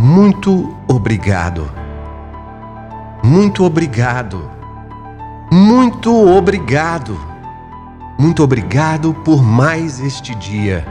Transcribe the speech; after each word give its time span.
Muito 0.00 0.76
obrigado. 0.86 1.68
Muito 3.24 3.64
obrigado. 3.64 4.48
Muito 5.50 6.36
obrigado. 6.36 7.18
Muito 8.16 8.42
obrigado 8.44 9.12
por 9.24 9.42
mais 9.42 9.98
este 9.98 10.34
dia. 10.36 10.86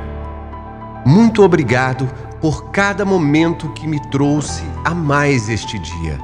Muito 1.05 1.41
obrigado 1.41 2.05
por 2.41 2.69
cada 2.71 3.05
momento 3.05 3.69
que 3.69 3.87
me 3.87 3.99
trouxe 4.09 4.63
a 4.83 4.93
mais 4.93 5.47
este 5.47 5.79
dia. 5.79 6.19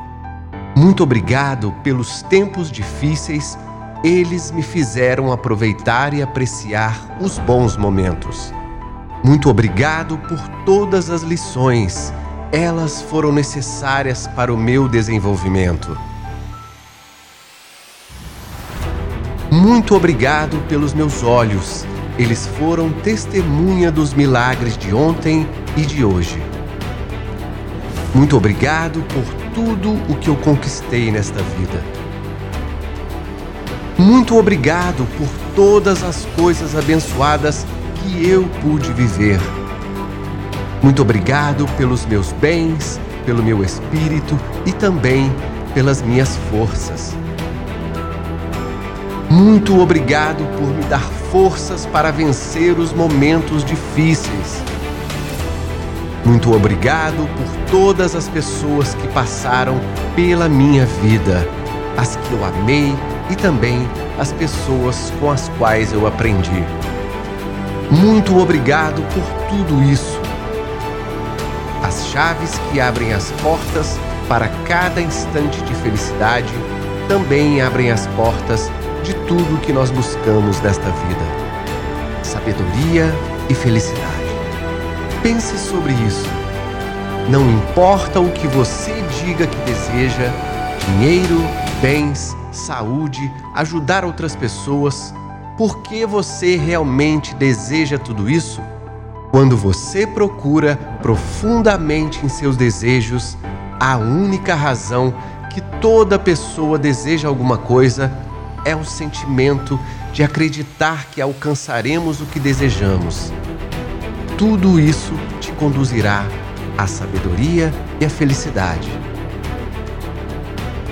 Muito 0.75 1.03
obrigado 1.03 1.71
pelos 1.83 2.21
tempos 2.23 2.69
difíceis, 2.69 3.57
eles 4.03 4.51
me 4.51 4.61
fizeram 4.61 5.31
aproveitar 5.31 6.13
e 6.13 6.21
apreciar 6.21 7.17
os 7.21 7.39
bons 7.39 7.77
momentos. 7.77 8.53
Muito 9.23 9.49
obrigado 9.49 10.17
por 10.17 10.39
todas 10.65 11.09
as 11.09 11.21
lições, 11.21 12.13
elas 12.53 13.01
foram 13.01 13.31
necessárias 13.31 14.27
para 14.27 14.53
o 14.53 14.57
meu 14.57 14.87
desenvolvimento. 14.87 15.97
Muito 19.49 19.95
obrigado 19.95 20.59
pelos 20.67 20.93
meus 20.93 21.23
olhos, 21.23 21.83
eles 22.17 22.45
foram 22.59 22.91
testemunha 22.91 23.91
dos 23.91 24.13
milagres 24.13 24.77
de 24.77 24.93
ontem 24.93 25.49
e 25.75 25.81
de 25.81 26.05
hoje. 26.05 26.39
Muito 28.13 28.37
obrigado 28.37 29.01
por 29.11 29.23
tudo 29.55 29.93
o 30.07 30.15
que 30.17 30.27
eu 30.27 30.35
conquistei 30.35 31.11
nesta 31.11 31.41
vida. 31.41 31.83
Muito 33.97 34.37
obrigado 34.37 35.07
por 35.17 35.27
todas 35.55 36.03
as 36.03 36.23
coisas 36.35 36.75
abençoadas 36.75 37.65
que 37.95 38.29
eu 38.29 38.47
pude 38.61 38.93
viver. 38.93 39.39
Muito 40.83 41.01
obrigado 41.01 41.65
pelos 41.77 42.05
meus 42.05 42.33
bens, 42.33 42.99
pelo 43.25 43.41
meu 43.41 43.63
espírito 43.63 44.37
e 44.65 44.73
também 44.73 45.33
pelas 45.73 46.01
minhas 46.01 46.35
forças. 46.51 47.15
Muito 49.29 49.79
obrigado 49.79 50.45
por 50.59 50.67
me 50.67 50.83
dar 50.83 51.01
forças 51.31 51.85
para 51.85 52.11
vencer 52.11 52.77
os 52.77 52.91
momentos 52.91 53.63
difíceis. 53.63 54.61
Muito 56.25 56.53
obrigado 56.53 57.29
por 57.37 57.71
todas 57.71 58.13
as 58.13 58.27
pessoas 58.27 58.93
que 58.93 59.07
passaram 59.07 59.79
pela 60.17 60.49
minha 60.49 60.85
vida, 61.01 61.47
as 61.97 62.17
que 62.17 62.33
eu 62.33 62.43
amei 62.43 62.93
e 63.29 63.35
também 63.35 63.87
as 64.19 64.33
pessoas 64.33 65.13
com 65.19 65.31
as 65.31 65.49
quais 65.57 65.93
eu 65.93 66.05
aprendi. 66.05 66.63
Muito 67.89 68.37
obrigado 68.37 69.01
por 69.13 69.47
tudo 69.49 69.81
isso. 69.83 70.22
As 71.93 72.07
chaves 72.07 72.59
que 72.71 72.81
abrem 72.81 73.13
as 73.13 73.29
portas 73.33 73.99
para 74.27 74.47
cada 74.65 74.99
instante 74.99 75.61
de 75.61 75.75
felicidade 75.75 76.51
também 77.07 77.61
abrem 77.61 77.91
as 77.91 78.07
portas 78.15 78.71
de 79.03 79.13
tudo 79.27 79.61
que 79.61 79.71
nós 79.71 79.91
buscamos 79.91 80.59
nesta 80.61 80.89
vida: 80.89 82.23
sabedoria 82.23 83.13
e 83.47 83.53
felicidade. 83.53 84.25
Pense 85.21 85.55
sobre 85.55 85.93
isso. 86.07 86.27
Não 87.29 87.47
importa 87.47 88.19
o 88.19 88.31
que 88.31 88.47
você 88.47 88.91
diga 89.23 89.45
que 89.45 89.57
deseja, 89.57 90.33
dinheiro, 90.87 91.39
bens, 91.79 92.35
saúde, 92.51 93.31
ajudar 93.53 94.03
outras 94.03 94.35
pessoas, 94.35 95.13
por 95.55 95.83
que 95.83 96.07
você 96.07 96.55
realmente 96.57 97.35
deseja 97.35 97.99
tudo 97.99 98.27
isso? 98.27 98.63
Quando 99.33 99.57
você 99.57 100.05
procura 100.05 100.75
profundamente 101.01 102.23
em 102.23 102.29
seus 102.29 102.55
desejos, 102.55 103.35
a 103.79 103.97
única 103.97 104.53
razão 104.53 105.11
que 105.49 105.59
toda 105.81 106.19
pessoa 106.19 106.77
deseja 106.77 107.29
alguma 107.29 107.57
coisa 107.57 108.15
é 108.63 108.75
o 108.75 108.85
sentimento 108.85 109.79
de 110.13 110.21
acreditar 110.21 111.07
que 111.07 111.19
alcançaremos 111.19 112.21
o 112.21 112.27
que 112.27 112.39
desejamos. 112.39 113.33
Tudo 114.37 114.79
isso 114.79 115.13
te 115.41 115.51
conduzirá 115.53 116.27
à 116.77 116.85
sabedoria 116.85 117.73
e 117.99 118.05
à 118.05 118.11
felicidade. 118.11 118.91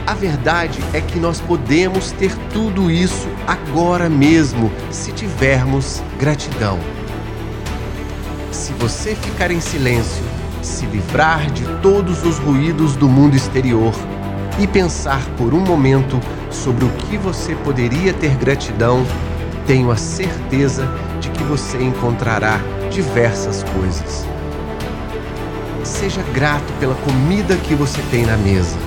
A 0.08 0.16
verdade 0.16 0.84
é 0.94 1.00
que 1.00 1.20
nós 1.20 1.40
podemos 1.40 2.12
ter 2.14 2.36
tudo 2.52 2.90
isso 2.90 3.28
agora 3.46 4.10
mesmo 4.10 4.72
se 4.90 5.12
tivermos 5.12 6.02
gratidão. 6.18 6.80
Se 8.62 8.74
você 8.74 9.16
ficar 9.16 9.50
em 9.50 9.60
silêncio, 9.60 10.24
se 10.62 10.86
livrar 10.86 11.50
de 11.50 11.66
todos 11.82 12.24
os 12.24 12.38
ruídos 12.38 12.96
do 12.96 13.10
mundo 13.10 13.36
exterior 13.36 13.92
e 14.60 14.68
pensar 14.68 15.26
por 15.36 15.52
um 15.52 15.62
momento 15.62 16.20
sobre 16.52 16.86
o 16.86 16.90
que 16.90 17.18
você 17.18 17.56
poderia 17.56 18.14
ter 18.14 18.36
gratidão, 18.36 19.04
tenho 19.66 19.90
a 19.90 19.96
certeza 19.96 20.88
de 21.20 21.32
que 21.32 21.44
você 21.44 21.82
encontrará 21.82 22.60
diversas 22.92 23.64
coisas. 23.64 24.28
Seja 25.84 26.22
grato 26.32 26.72
pela 26.80 26.94
comida 26.94 27.58
que 27.58 27.74
você 27.74 28.00
tem 28.12 28.28
na 28.28 28.38
mesa, 28.38 28.78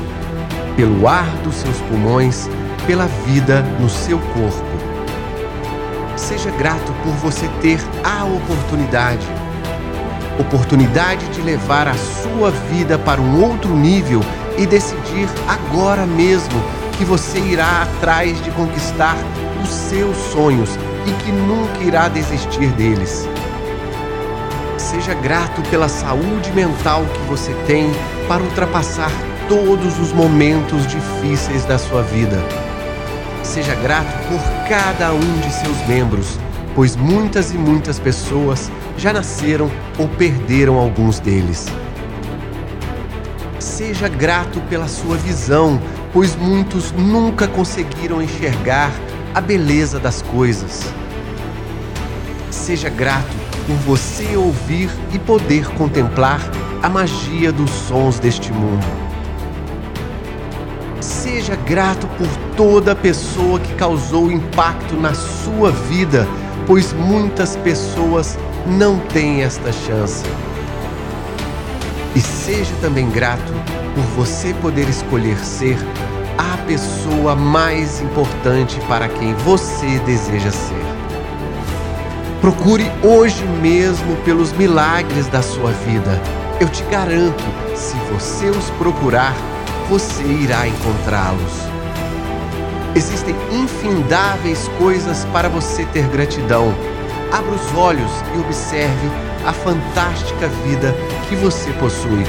pelo 0.77 1.09
ar 1.09 1.27
dos 1.39 1.57
seus 1.57 1.81
pulmões, 1.89 2.49
pela 2.87 3.07
vida 3.27 3.61
no 3.81 3.91
seu 3.91 4.21
corpo. 4.21 4.65
Seja 6.17 6.53
grato 6.53 6.93
por 7.03 7.13
você 7.15 7.49
ter 7.61 7.81
a 8.05 8.25
oportunidade 8.25 9.27
oportunidade 10.39 11.27
de 11.29 11.41
levar 11.41 11.89
a 11.89 11.95
sua 11.95 12.51
vida 12.51 12.99
para 12.99 13.21
um 13.21 13.43
outro 13.43 13.75
nível 13.75 14.21
e 14.59 14.67
decidir 14.67 15.29
agora 15.49 16.07
mesmo 16.07 16.63
que 16.97 17.05
você 17.05 17.39
irá 17.39 17.83
atrás 17.83 18.43
de 18.43 18.51
conquistar 18.53 19.17
os 19.63 19.71
seus 19.71 20.17
sonhos 20.33 20.71
e 21.07 21.25
que 21.25 21.33
nunca 21.33 21.83
irá 21.83 22.09
desistir 22.09 22.69
deles. 22.73 23.29
Seja 24.79 25.15
grato 25.15 25.63
pela 25.71 25.89
saúde 25.89 26.53
mental 26.53 27.05
que 27.05 27.21
você 27.29 27.53
tem 27.67 27.91
para 28.29 28.43
ultrapassar 28.43 29.11
todos 29.49 29.99
os 29.99 30.13
momentos 30.13 30.87
difíceis 30.87 31.65
da 31.65 31.79
sua 31.79 32.03
vida. 32.03 32.39
Seja 33.43 33.75
grato 33.77 34.13
por 34.29 34.69
cada 34.69 35.13
um 35.13 35.41
de 35.41 35.53
seus 35.53 35.87
membros, 35.87 36.39
pois 36.75 36.97
muitas 36.97 37.53
e 37.53 37.59
muitas 37.59 37.99
pessoas 37.99 38.71
já 38.97 39.13
nasceram 39.13 39.71
ou 39.99 40.09
perderam 40.09 40.79
alguns 40.79 41.19
deles. 41.21 41.67
Seja 43.59 44.09
grato 44.09 44.61
pela 44.69 44.89
sua 44.89 45.17
visão, 45.17 45.81
pois 46.13 46.37
muitos 46.37 46.93
nunca 46.93 47.47
conseguiram 47.47 48.21
enxergar 48.21 48.93
a 49.35 49.41
beleza 49.41 49.99
das 49.99 50.23
coisas. 50.23 50.83
Seja 52.51 52.89
grato 52.89 53.35
por 53.67 53.77
você 53.77 54.37
ouvir 54.37 54.91
e 55.13 55.19
poder 55.19 55.69
contemplar 55.71 56.41
a 56.83 56.89
magia 56.89 57.51
dos 57.51 57.71
sons 57.71 58.19
deste 58.19 58.53
mundo. 58.53 58.85
Seja 61.01 61.57
grato 61.57 62.07
por 62.19 62.29
toda 62.57 62.95
pessoa 62.95 63.59
que 63.59 63.75
causou 63.75 64.31
impacto 64.31 64.95
na 64.95 65.15
sua 65.15 65.71
vida, 65.71 66.27
pois 66.67 66.93
muitas 66.93 67.57
pessoas 67.57 68.39
não 68.67 68.99
têm 68.99 69.43
esta 69.43 69.73
chance. 69.73 70.25
E 72.15 72.21
seja 72.21 72.73
também 72.81 73.11
grato 73.11 73.53
por 73.95 74.05
você 74.17 74.55
poder 74.55 74.89
escolher 74.89 75.39
ser 75.39 75.77
a 76.39 76.57
pessoa 76.67 77.35
mais 77.35 78.01
importante 78.01 78.81
para 78.89 79.09
quem 79.09 79.35
você 79.35 79.99
deseja 80.01 80.51
ser. 80.51 80.85
Procure 82.41 82.85
hoje 83.03 83.43
mesmo 83.63 84.17
pelos 84.25 84.53
milagres 84.53 85.27
da 85.29 85.43
sua 85.43 85.71
vida. 85.71 86.21
Eu 86.61 86.69
te 86.69 86.85
garanto, 86.85 87.43
se 87.75 87.97
você 88.13 88.51
os 88.51 88.71
procurar, 88.79 89.35
você 89.89 90.23
irá 90.23 90.69
encontrá-los. 90.69 91.74
Existem 92.97 93.35
infindáveis 93.51 94.69
coisas 94.79 95.25
para 95.33 95.49
você 95.49 95.85
ter 95.87 96.07
gratidão. 96.09 96.73
Abra 97.33 97.51
os 97.51 97.75
olhos 97.77 98.11
e 98.35 98.39
observe 98.39 99.09
a 99.45 99.53
fantástica 99.53 100.49
vida 100.65 100.95
que 101.29 101.35
você 101.35 101.73
possui. 101.73 102.25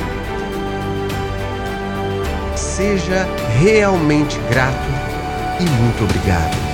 Seja 2.55 3.27
realmente 3.59 4.39
grato 4.49 4.89
e 5.59 5.69
muito 5.81 6.03
obrigado. 6.03 6.64